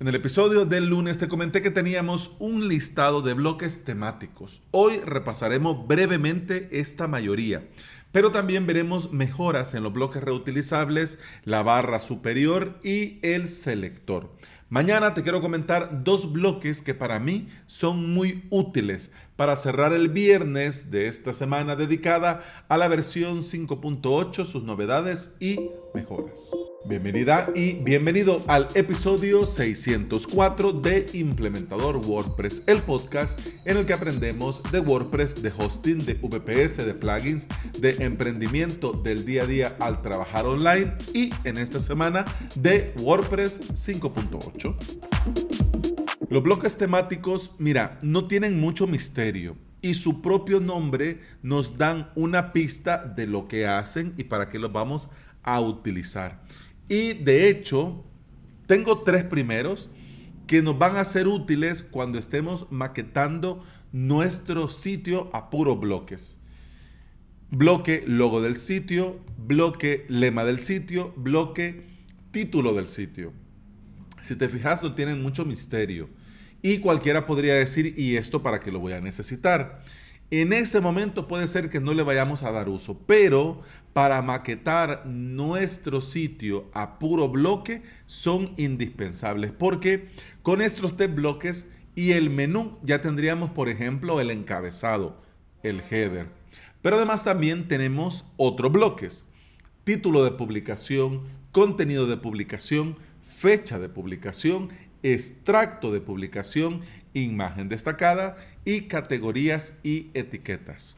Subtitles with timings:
[0.00, 4.62] En el episodio del lunes te comenté que teníamos un listado de bloques temáticos.
[4.70, 7.68] Hoy repasaremos brevemente esta mayoría,
[8.10, 14.34] pero también veremos mejoras en los bloques reutilizables, la barra superior y el selector.
[14.70, 20.08] Mañana te quiero comentar dos bloques que para mí son muy útiles para cerrar el
[20.08, 25.60] viernes de esta semana dedicada a la versión 5.8, sus novedades y
[25.92, 26.52] mejoras.
[26.86, 34.62] Bienvenida y bienvenido al episodio 604 de Implementador WordPress, el podcast en el que aprendemos
[34.72, 37.46] de WordPress, de hosting, de VPS, de plugins,
[37.78, 42.24] de emprendimiento del día a día al trabajar online y en esta semana
[42.54, 44.74] de WordPress 5.8.
[46.30, 52.54] Los bloques temáticos, mira, no tienen mucho misterio y su propio nombre nos dan una
[52.54, 55.10] pista de lo que hacen y para qué los vamos
[55.42, 56.42] a utilizar.
[56.90, 58.04] Y de hecho,
[58.66, 59.90] tengo tres primeros
[60.48, 66.40] que nos van a ser útiles cuando estemos maquetando nuestro sitio a puro bloques.
[67.52, 71.86] Bloque logo del sitio, bloque lema del sitio, bloque
[72.32, 73.32] título del sitio.
[74.22, 76.08] Si te fijas, no tienen mucho misterio.
[76.60, 79.84] Y cualquiera podría decir, ¿y esto para qué lo voy a necesitar?
[80.32, 85.04] En este momento puede ser que no le vayamos a dar uso, pero para maquetar
[85.04, 90.08] nuestro sitio a puro bloque son indispensables porque
[90.42, 95.20] con estos tres bloques y el menú ya tendríamos, por ejemplo, el encabezado,
[95.64, 96.28] el header.
[96.80, 99.24] Pero además también tenemos otros bloques.
[99.82, 104.68] Título de publicación, contenido de publicación, fecha de publicación,
[105.02, 106.82] extracto de publicación
[107.14, 110.96] imagen destacada y categorías y etiquetas.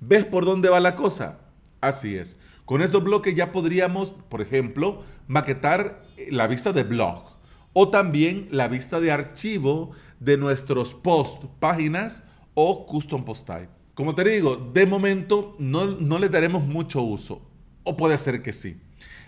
[0.00, 1.38] ¿Ves por dónde va la cosa?
[1.80, 2.38] Así es.
[2.64, 7.32] Con estos bloques ya podríamos, por ejemplo, maquetar la vista de blog
[7.72, 13.68] o también la vista de archivo de nuestros post, páginas o custom post type.
[13.94, 17.42] Como te digo, de momento no, no le daremos mucho uso,
[17.82, 18.80] o puede ser que sí.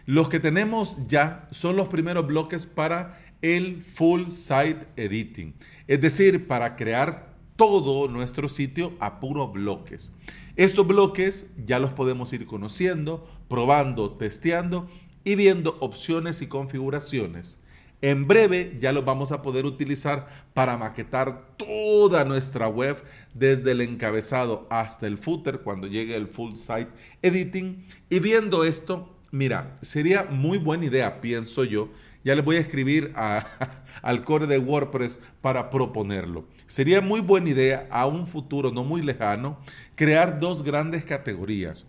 [0.07, 5.53] Los que tenemos ya son los primeros bloques para el full site editing,
[5.87, 10.15] es decir, para crear todo nuestro sitio a puros bloques.
[10.57, 14.89] Estos bloques ya los podemos ir conociendo, probando, testeando
[15.25, 17.61] y viendo opciones y configuraciones.
[18.01, 23.83] En breve ya los vamos a poder utilizar para maquetar toda nuestra web desde el
[23.83, 26.89] encabezado hasta el footer cuando llegue el full site
[27.21, 27.85] editing.
[28.09, 31.91] Y viendo esto, mira, sería muy buena idea, pienso yo,
[32.25, 33.13] ya les voy a escribir
[34.03, 36.47] al core de WordPress para proponerlo.
[36.67, 39.59] Sería muy buena idea a un futuro no muy lejano
[39.95, 41.87] crear dos grandes categorías.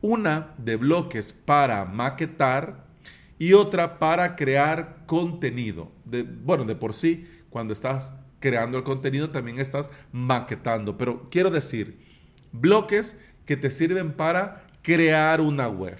[0.00, 2.86] Una de bloques para maquetar
[3.38, 5.90] y otra para crear contenido.
[6.04, 10.96] De, bueno, de por sí, cuando estás creando el contenido también estás maquetando.
[10.98, 11.98] Pero quiero decir,
[12.52, 15.98] bloques que te sirven para crear una web,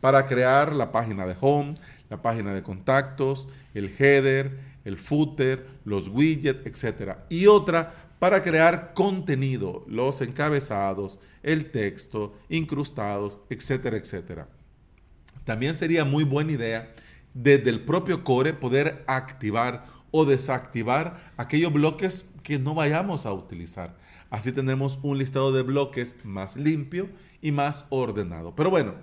[0.00, 1.76] para crear la página de home,
[2.10, 7.16] la página de contactos, el header, el footer, los widgets, etc.
[7.28, 14.48] Y otra para crear contenido, los encabezados, el texto, incrustados, etcétera, etcétera.
[15.44, 16.94] También sería muy buena idea
[17.32, 23.96] desde el propio core poder activar o desactivar aquellos bloques que no vayamos a utilizar.
[24.30, 27.08] Así tenemos un listado de bloques más limpio
[27.40, 28.54] y más ordenado.
[28.54, 28.94] Pero bueno,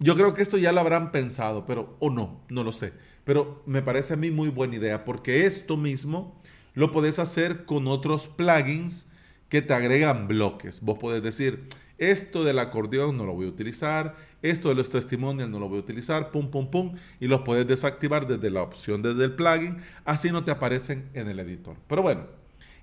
[0.00, 2.92] yo creo que esto ya lo habrán pensado, pero o no, no lo sé.
[3.24, 6.40] Pero me parece a mí muy buena idea porque esto mismo
[6.74, 9.08] lo podés hacer con otros plugins
[9.48, 10.80] que te agregan bloques.
[10.80, 11.66] Vos podés decir,
[11.98, 15.78] esto del acordeón no lo voy a utilizar, esto de los testimonios no lo voy
[15.78, 19.78] a utilizar, pum, pum, pum, y los puedes desactivar desde la opción desde el plugin,
[20.04, 21.76] así no te aparecen en el editor.
[21.88, 22.26] Pero bueno,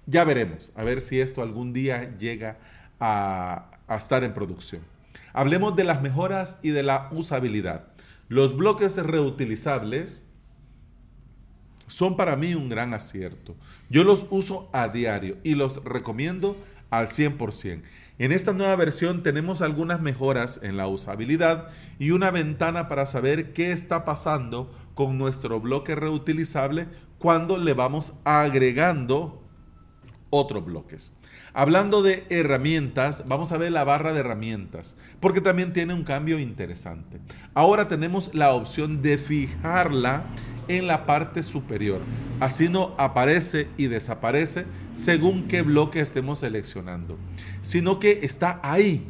[0.06, 2.60] ya veremos, a ver si esto algún día llega
[3.00, 4.82] a, a estar en producción.
[5.34, 7.88] Hablemos de las mejoras y de la usabilidad.
[8.28, 10.26] Los bloques reutilizables
[11.88, 13.56] son para mí un gran acierto.
[13.90, 16.58] Yo los uso a diario y los recomiendo
[16.90, 17.82] al 100%.
[18.18, 21.68] En esta nueva versión tenemos algunas mejoras en la usabilidad
[22.00, 26.88] y una ventana para saber qué está pasando con nuestro bloque reutilizable
[27.20, 29.42] cuando le vamos agregando
[30.36, 31.14] otros bloques.
[31.54, 36.38] Hablando de herramientas, vamos a ver la barra de herramientas, porque también tiene un cambio
[36.38, 37.20] interesante.
[37.54, 40.26] Ahora tenemos la opción de fijarla
[40.68, 42.02] en la parte superior.
[42.40, 47.18] Así no aparece y desaparece según qué bloque estemos seleccionando,
[47.62, 49.08] sino que está ahí,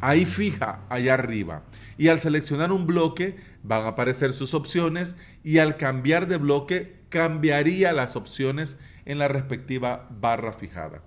[0.00, 1.62] ahí fija, allá arriba.
[1.98, 7.01] Y al seleccionar un bloque van a aparecer sus opciones y al cambiar de bloque
[7.12, 11.02] cambiaría las opciones en la respectiva barra fijada.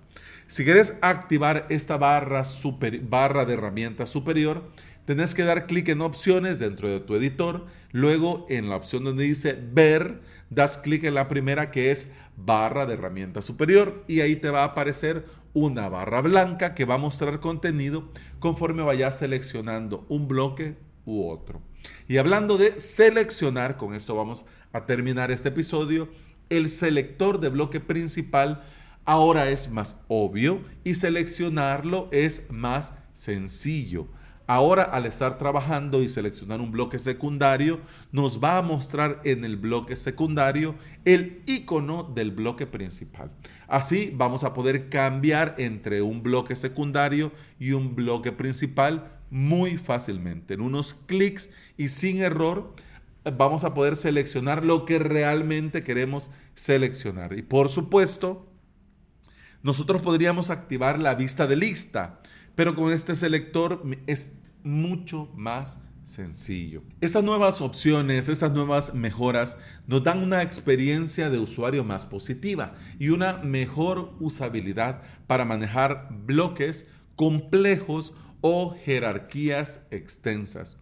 [0.46, 2.44] Si quieres activar esta barra,
[3.02, 4.70] barra de herramienta superior,
[5.04, 9.24] tenés que dar clic en opciones dentro de tu editor, luego en la opción donde
[9.24, 14.36] dice ver, das clic en la primera que es barra de herramienta superior y ahí
[14.36, 15.24] te va a aparecer
[15.54, 21.62] una barra blanca que va a mostrar contenido conforme vayas seleccionando un bloque u otro.
[22.08, 24.44] Y hablando de seleccionar, con esto vamos
[24.76, 26.08] a terminar este episodio,
[26.50, 28.62] el selector de bloque principal
[29.06, 34.06] ahora es más obvio y seleccionarlo es más sencillo.
[34.46, 37.80] Ahora al estar trabajando y seleccionar un bloque secundario,
[38.12, 43.32] nos va a mostrar en el bloque secundario el icono del bloque principal.
[43.66, 50.54] Así vamos a poder cambiar entre un bloque secundario y un bloque principal muy fácilmente.
[50.54, 52.74] En unos clics y sin error
[53.36, 57.36] vamos a poder seleccionar lo que realmente queremos seleccionar.
[57.38, 58.48] Y por supuesto,
[59.62, 62.20] nosotros podríamos activar la vista de lista,
[62.54, 66.84] pero con este selector es mucho más sencillo.
[67.00, 69.56] Estas nuevas opciones, estas nuevas mejoras
[69.88, 76.86] nos dan una experiencia de usuario más positiva y una mejor usabilidad para manejar bloques
[77.16, 80.78] complejos o jerarquías extensas.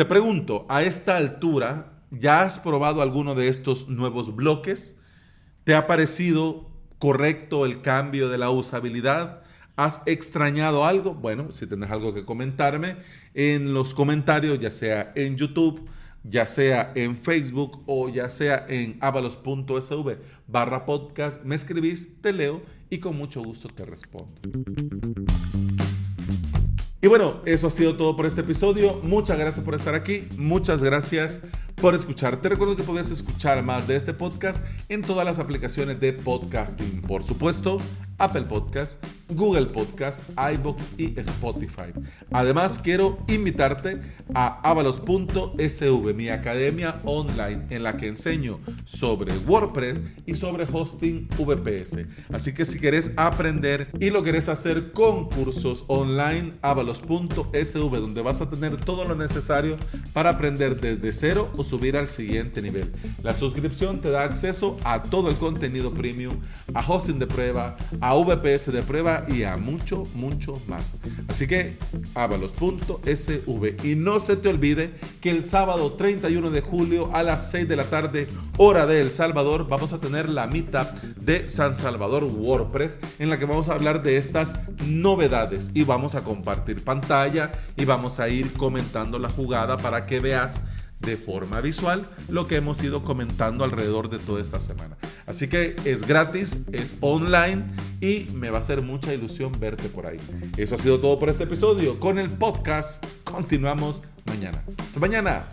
[0.00, 4.96] Te pregunto, a esta altura, ¿ya has probado alguno de estos nuevos bloques?
[5.64, 9.42] ¿Te ha parecido correcto el cambio de la usabilidad?
[9.76, 11.12] ¿Has extrañado algo?
[11.12, 12.96] Bueno, si tienes algo que comentarme
[13.34, 15.86] en los comentarios, ya sea en YouTube,
[16.24, 20.16] ya sea en Facebook o ya sea en avalos.sv
[20.46, 24.32] barra podcast, me escribís, te leo y con mucho gusto te respondo.
[27.02, 29.00] Y bueno, eso ha sido todo por este episodio.
[29.02, 30.28] Muchas gracias por estar aquí.
[30.36, 31.40] Muchas gracias
[31.76, 32.42] por escuchar.
[32.42, 37.00] Te recuerdo que puedes escuchar más de este podcast en todas las aplicaciones de podcasting.
[37.00, 37.78] Por supuesto,
[38.18, 41.92] Apple Podcast, Google Podcast, iBox y Spotify.
[42.30, 44.00] Además, quiero invitarte
[44.34, 52.06] a avalos.sv, mi academia online en la que enseño sobre WordPress y sobre hosting VPS.
[52.32, 58.40] Así que si quieres aprender y lo quieres hacer con cursos online, avalos.sv, donde vas
[58.40, 59.76] a tener todo lo necesario
[60.12, 62.92] para aprender desde cero o subir al siguiente nivel.
[63.22, 66.40] La suscripción te da acceso a todo el contenido premium,
[66.74, 70.96] a hosting de prueba, a VPS de prueba y a mucho, mucho más.
[71.28, 71.76] Así que
[72.14, 73.76] avalos.sv.
[73.84, 77.76] Y no se te olvide que el sábado 31 de julio a las 6 de
[77.76, 82.98] la tarde, hora de El Salvador, vamos a tener la mitad de San Salvador WordPress
[83.18, 84.56] en la que vamos a hablar de estas
[84.86, 90.20] novedades y vamos a compartir pantalla y vamos a ir comentando la jugada para que
[90.20, 90.60] veas
[91.00, 94.96] de forma visual lo que hemos ido comentando alrededor de toda esta semana.
[95.26, 97.64] Así que es gratis, es online
[98.00, 100.20] y me va a hacer mucha ilusión verte por ahí.
[100.56, 101.98] Eso ha sido todo por este episodio.
[101.98, 104.62] Con el podcast continuamos mañana.
[104.78, 105.44] Hasta mañana.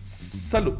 [0.00, 0.74] Salud.